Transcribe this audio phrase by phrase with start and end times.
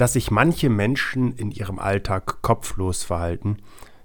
[0.00, 3.58] dass sich manche Menschen in ihrem Alltag kopflos verhalten,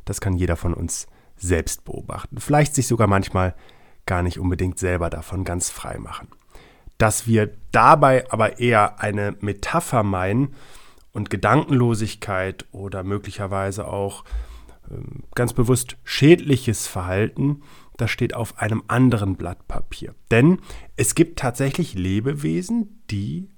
[0.04, 2.40] das kann jeder von uns selbst beobachten.
[2.40, 3.56] Vielleicht sich sogar manchmal
[4.05, 6.28] gar nicht unbedingt selber davon ganz frei machen.
[6.97, 10.55] Dass wir dabei aber eher eine Metapher meinen
[11.13, 14.26] und Gedankenlosigkeit oder möglicherweise auch
[14.91, 17.62] ähm, ganz bewusst schädliches Verhalten,
[17.96, 20.14] das steht auf einem anderen Blatt Papier.
[20.30, 20.59] Denn
[20.98, 23.55] es gibt tatsächlich Lebewesen, die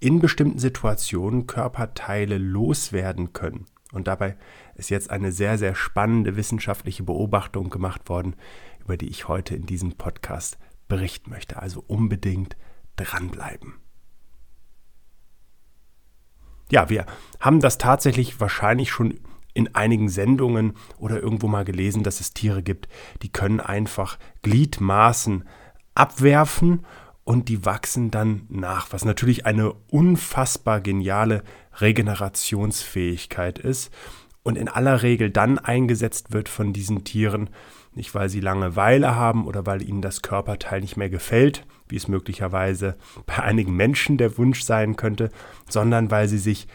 [0.00, 3.66] in bestimmten Situationen Körperteile loswerden können.
[3.92, 4.36] Und dabei
[4.74, 8.36] ist jetzt eine sehr, sehr spannende wissenschaftliche Beobachtung gemacht worden,
[8.80, 11.60] über die ich heute in diesem Podcast berichten möchte.
[11.60, 12.56] Also unbedingt
[12.96, 13.74] dranbleiben.
[16.70, 17.06] Ja, wir
[17.40, 19.18] haben das tatsächlich wahrscheinlich schon
[19.54, 22.88] in einigen Sendungen oder irgendwo mal gelesen, dass es Tiere gibt,
[23.22, 25.44] die können einfach Gliedmaßen
[25.94, 26.86] abwerfen
[27.28, 31.42] und die wachsen dann nach, was natürlich eine unfassbar geniale
[31.74, 33.92] Regenerationsfähigkeit ist
[34.42, 37.50] und in aller Regel dann eingesetzt wird von diesen Tieren,
[37.92, 42.08] nicht weil sie Langeweile haben oder weil ihnen das Körperteil nicht mehr gefällt, wie es
[42.08, 45.28] möglicherweise bei einigen Menschen der Wunsch sein könnte,
[45.68, 46.66] sondern weil sie sich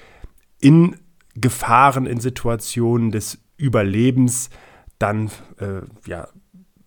[0.60, 0.98] in
[1.34, 4.52] Gefahren, in Situationen des Überlebens
[5.00, 6.28] dann äh, ja,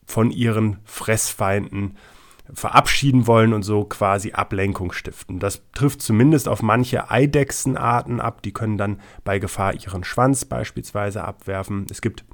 [0.04, 1.96] von ihren Fressfeinden
[2.52, 5.38] verabschieden wollen und so quasi Ablenkung stiften.
[5.38, 11.24] Das trifft zumindest auf manche Eidechsenarten ab, die können dann bei Gefahr ihren Schwanz beispielsweise
[11.24, 11.86] abwerfen.
[11.90, 12.24] Es gibt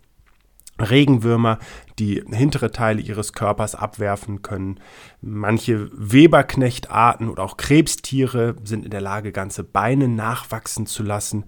[0.81, 1.59] Regenwürmer,
[1.99, 4.81] die hintere Teile ihres Körpers abwerfen können.
[5.21, 11.45] Manche Weberknechtarten oder auch Krebstiere sind in der Lage, ganze Beine nachwachsen zu lassen.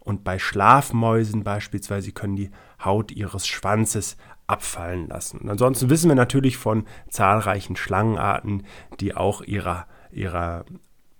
[0.00, 2.50] Und bei Schlafmäusen beispielsweise können die
[2.84, 5.38] Haut ihres Schwanzes abfallen lassen.
[5.38, 8.64] Und ansonsten wissen wir natürlich von zahlreichen Schlangenarten,
[9.00, 10.64] die auch ihrer, ihrer,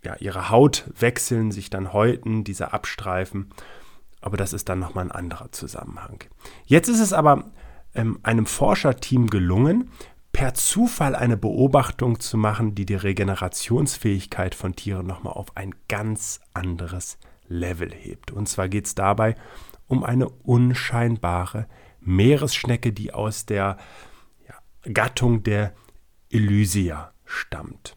[0.04, 3.50] ja, ihre Haut wechseln, sich dann häuten, diese abstreifen.
[4.20, 6.24] Aber das ist dann nochmal ein anderer Zusammenhang.
[6.64, 7.50] Jetzt ist es aber
[7.94, 9.90] ähm, einem Forscherteam gelungen,
[10.32, 16.40] per Zufall eine Beobachtung zu machen, die die Regenerationsfähigkeit von Tieren nochmal auf ein ganz
[16.52, 18.32] anderes Level hebt.
[18.32, 19.34] Und zwar geht es dabei
[19.86, 21.66] um eine unscheinbare
[22.06, 23.78] Meeresschnecke, die aus der
[24.92, 25.74] Gattung der
[26.30, 27.96] Elysia stammt.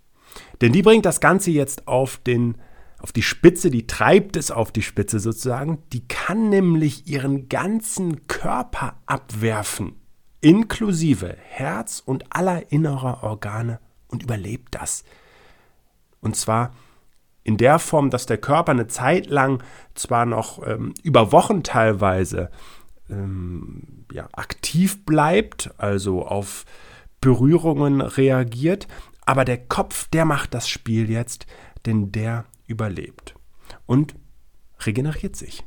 [0.61, 2.57] Denn die bringt das Ganze jetzt auf, den,
[2.99, 5.79] auf die Spitze, die treibt es auf die Spitze sozusagen.
[5.93, 9.95] Die kann nämlich ihren ganzen Körper abwerfen,
[10.41, 15.03] inklusive Herz und aller innerer Organe und überlebt das.
[16.21, 16.73] Und zwar
[17.43, 19.63] in der Form, dass der Körper eine Zeit lang
[19.95, 22.51] zwar noch ähm, über Wochen teilweise
[23.09, 26.65] ähm, ja, aktiv bleibt, also auf
[27.21, 28.87] Berührungen reagiert.
[29.25, 31.45] Aber der Kopf, der macht das Spiel jetzt,
[31.85, 33.35] denn der überlebt
[33.85, 34.15] und
[34.81, 35.63] regeneriert sich.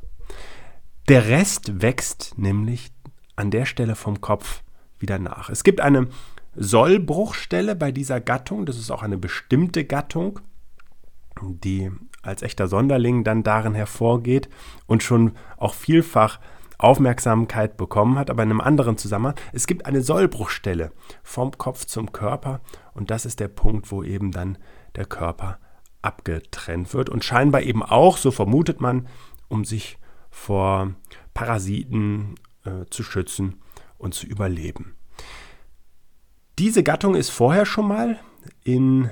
[1.07, 2.91] Der Rest wächst nämlich
[3.35, 4.63] an der Stelle vom Kopf
[4.99, 5.49] wieder nach.
[5.49, 6.07] Es gibt eine
[6.55, 10.39] Sollbruchstelle bei dieser Gattung, das ist auch eine bestimmte Gattung,
[11.41, 14.49] die als echter Sonderling dann darin hervorgeht
[14.85, 16.39] und schon auch vielfach
[16.77, 19.35] Aufmerksamkeit bekommen hat, aber in einem anderen Zusammenhang.
[19.51, 20.91] Es gibt eine Sollbruchstelle
[21.23, 22.61] vom Kopf zum Körper
[22.93, 24.57] und das ist der Punkt, wo eben dann
[24.95, 25.59] der Körper
[26.01, 29.07] abgetrennt wird und scheinbar eben auch, so vermutet man,
[29.47, 29.97] um sich
[30.29, 30.93] vor
[31.33, 32.35] Parasiten
[32.65, 33.61] äh, zu schützen
[33.97, 34.95] und zu überleben.
[36.59, 38.19] Diese Gattung ist vorher schon mal
[38.63, 39.09] in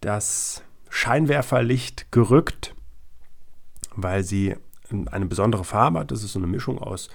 [0.00, 2.74] das Scheinwerferlicht gerückt,
[3.94, 4.56] weil sie
[5.10, 6.10] eine besondere Farbe hat.
[6.10, 7.08] Das ist so eine Mischung aus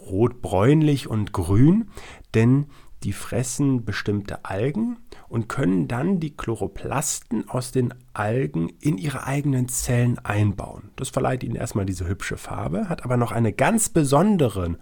[0.00, 1.90] rot-bräunlich und grün,
[2.34, 2.66] denn
[3.02, 9.68] die fressen bestimmte Algen und können dann die Chloroplasten aus den Algen in ihre eigenen
[9.68, 10.90] Zellen einbauen.
[10.96, 14.76] Das verleiht ihnen erstmal diese hübsche Farbe, hat aber noch einen ganz besonderen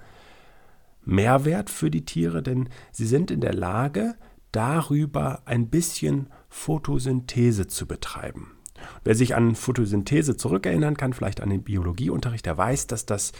[1.04, 4.16] Mehrwert für die Tiere, denn sie sind in der Lage,
[4.52, 8.57] darüber ein bisschen Photosynthese zu betreiben.
[9.05, 13.32] Wer sich an Photosynthese zurückerinnern kann, vielleicht an den Biologieunterricht, der weiß, dass das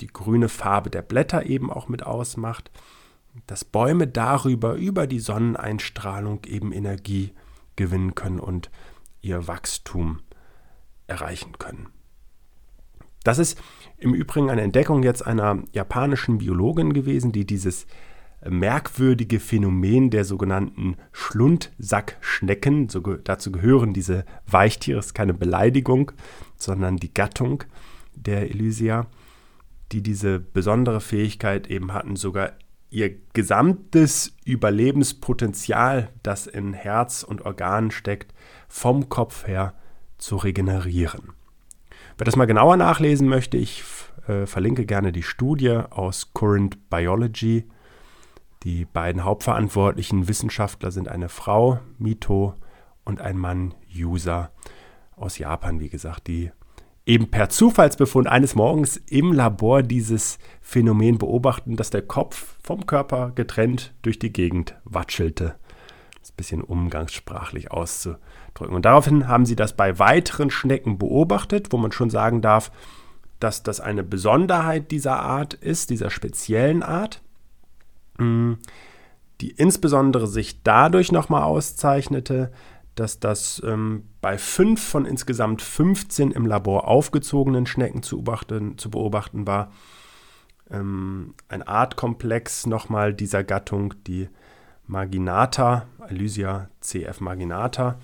[0.00, 2.70] die grüne Farbe der Blätter eben auch mit ausmacht,
[3.46, 7.32] dass Bäume darüber, über die Sonneneinstrahlung eben Energie
[7.76, 8.70] gewinnen können und
[9.20, 10.20] ihr Wachstum
[11.06, 11.88] erreichen können.
[13.24, 13.60] Das ist
[13.98, 17.86] im Übrigen eine Entdeckung jetzt einer japanischen Biologin gewesen, die dieses
[18.50, 22.88] merkwürdige Phänomen der sogenannten Schlundsackschnecken.
[22.88, 26.12] So, dazu gehören diese Weichtiere, ist keine Beleidigung,
[26.56, 27.64] sondern die Gattung
[28.14, 29.06] der Elysia,
[29.92, 32.52] die diese besondere Fähigkeit eben hatten, sogar
[32.90, 38.32] ihr gesamtes Überlebenspotenzial, das in Herz und Organen steckt,
[38.68, 39.74] vom Kopf her
[40.18, 41.32] zu regenerieren.
[42.16, 43.82] Wer das mal genauer nachlesen möchte, ich
[44.26, 47.64] äh, verlinke gerne die Studie aus Current Biology.
[48.66, 52.54] Die beiden hauptverantwortlichen Wissenschaftler sind eine Frau, Mito,
[53.04, 54.50] und ein Mann, User,
[55.14, 56.50] aus Japan, wie gesagt, die
[57.04, 63.30] eben per Zufallsbefund eines Morgens im Labor dieses Phänomen beobachten, dass der Kopf vom Körper
[63.36, 65.54] getrennt durch die Gegend watschelte.
[66.14, 68.74] Das ist ein bisschen umgangssprachlich auszudrücken.
[68.74, 72.72] Und daraufhin haben sie das bei weiteren Schnecken beobachtet, wo man schon sagen darf,
[73.38, 77.22] dass das eine Besonderheit dieser Art ist, dieser speziellen Art,
[78.18, 82.50] die insbesondere sich dadurch nochmal auszeichnete,
[82.94, 88.90] dass das ähm, bei fünf von insgesamt 15 im Labor aufgezogenen Schnecken zu beobachten, zu
[88.90, 89.70] beobachten war.
[90.70, 94.28] Ähm, ein Artkomplex nochmal dieser Gattung, die
[94.86, 97.20] Marginata, Elysia cf.
[97.20, 97.98] marginata.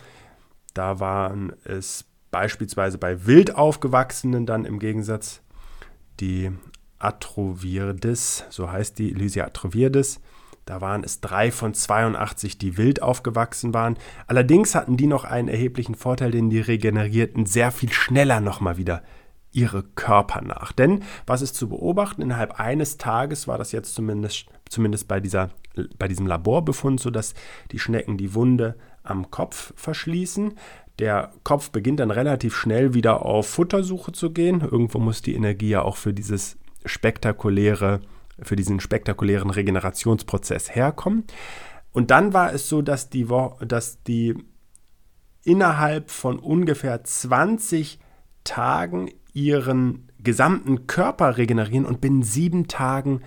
[0.74, 5.42] Da waren es beispielsweise bei wild aufgewachsenen dann im Gegensatz
[6.20, 6.50] die
[7.02, 10.20] Atrovirdes, so heißt die Elysia atrovirdes,
[10.64, 13.96] da waren es drei von 82, die wild aufgewachsen waren.
[14.28, 19.02] Allerdings hatten die noch einen erheblichen Vorteil, denn die regenerierten sehr viel schneller nochmal wieder
[19.50, 20.72] ihre Körper nach.
[20.72, 22.22] Denn was ist zu beobachten?
[22.22, 25.50] Innerhalb eines Tages war das jetzt zumindest, zumindest bei, dieser,
[25.98, 27.34] bei diesem Laborbefund so, dass
[27.72, 30.54] die Schnecken die Wunde am Kopf verschließen.
[30.98, 34.60] Der Kopf beginnt dann relativ schnell wieder auf Futtersuche zu gehen.
[34.60, 38.00] Irgendwo muss die Energie ja auch für dieses spektakuläre
[38.40, 41.24] für diesen spektakulären Regenerationsprozess herkommen.
[41.92, 43.26] Und dann war es so, dass die,
[43.66, 44.34] dass die
[45.44, 47.98] innerhalb von ungefähr 20
[48.44, 53.22] Tagen ihren gesamten Körper regenerieren und binnen sieben Tagen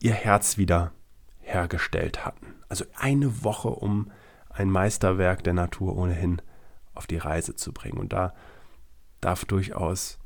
[0.00, 0.92] ihr Herz wieder
[1.40, 2.54] hergestellt hatten.
[2.68, 4.10] Also eine Woche, um
[4.50, 6.42] ein Meisterwerk der Natur ohnehin
[6.94, 7.98] auf die Reise zu bringen.
[7.98, 8.34] Und da
[9.20, 10.18] darf durchaus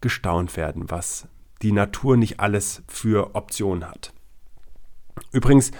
[0.00, 1.28] gestaunt werden, was
[1.62, 4.12] die Natur nicht alles für Optionen hat.
[5.32, 5.72] Übrigens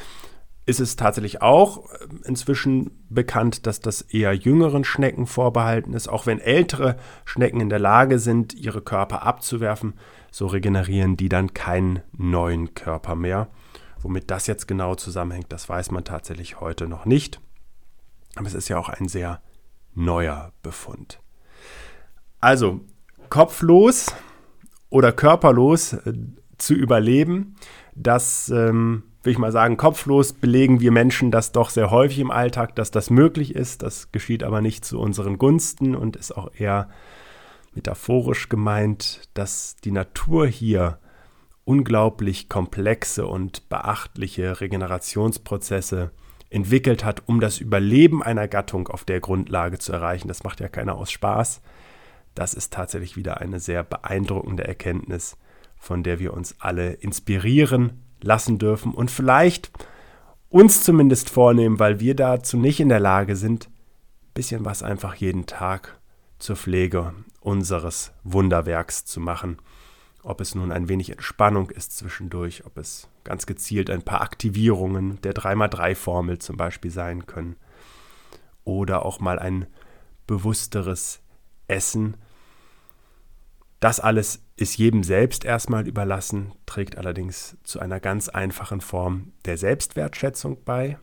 [0.67, 6.09] ist es tatsächlich auch äh, inzwischen bekannt, dass das eher jüngeren Schnecken vorbehalten ist.
[6.09, 9.95] Auch wenn ältere Schnecken in der Lage sind, ihre Körper abzuwerfen,
[10.31, 13.49] so regenerieren die dann keinen neuen Körper mehr.
[14.01, 17.41] Womit das jetzt genau zusammenhängt, das weiß man tatsächlich heute noch nicht.
[18.37, 19.43] Aber es ist ja auch ein sehr
[19.95, 21.21] neuer Befund.
[22.41, 22.81] Also,
[23.29, 24.15] kopflos
[24.91, 26.13] oder körperlos äh,
[26.59, 27.57] zu überleben.
[27.95, 32.31] Das, ähm, will ich mal sagen, kopflos belegen wir Menschen das doch sehr häufig im
[32.31, 33.83] Alltag, dass das möglich ist.
[33.83, 36.89] Das geschieht aber nicht zu unseren Gunsten und ist auch eher
[37.75, 40.99] metaphorisch gemeint, dass die Natur hier
[41.65, 46.11] unglaublich komplexe und beachtliche Regenerationsprozesse
[46.49, 50.27] entwickelt hat, um das Überleben einer Gattung auf der Grundlage zu erreichen.
[50.27, 51.63] Das macht ja keiner aus Spaß.
[52.35, 55.37] Das ist tatsächlich wieder eine sehr beeindruckende Erkenntnis,
[55.77, 59.71] von der wir uns alle inspirieren lassen dürfen und vielleicht
[60.49, 65.15] uns zumindest vornehmen, weil wir dazu nicht in der Lage sind, ein bisschen was einfach
[65.15, 65.99] jeden Tag
[66.39, 69.59] zur Pflege unseres Wunderwerks zu machen.
[70.23, 75.21] Ob es nun ein wenig Entspannung ist zwischendurch, ob es ganz gezielt ein paar Aktivierungen
[75.23, 77.57] der 3x3-Formel zum Beispiel sein können
[78.65, 79.67] oder auch mal ein
[80.27, 81.23] bewussteres
[81.71, 82.17] Essen.
[83.81, 89.57] Das alles ist jedem selbst erstmal überlassen, trägt allerdings zu einer ganz einfachen Form der
[89.57, 90.99] Selbstwertschätzung bei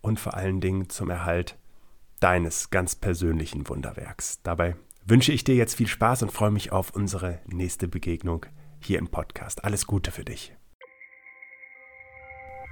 [0.00, 1.58] und vor allen Dingen zum Erhalt
[2.20, 4.40] deines ganz persönlichen Wunderwerks.
[4.42, 8.46] Dabei wünsche ich dir jetzt viel Spaß und freue mich auf unsere nächste Begegnung
[8.80, 9.64] hier im Podcast.
[9.64, 10.54] Alles Gute für dich.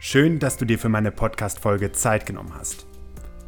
[0.01, 2.87] Schön, dass du dir für meine Podcast-Folge Zeit genommen hast.